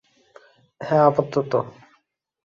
[0.81, 1.51] হ্যাঁ, আপাতত।